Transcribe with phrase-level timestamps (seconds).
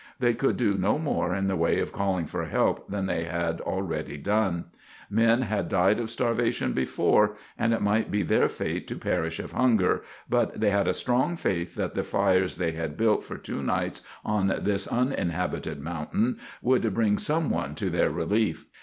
[0.17, 3.61] They could do no more in the way of calling for help than they had
[3.61, 4.65] already done.
[5.11, 9.51] Men had died of starvation before, and it might be their fate to perish of
[9.51, 13.61] hunger, but they had a strong faith that the fires they had built for two
[13.61, 18.65] nights on this uninhabited mountain would bring some one to their relief.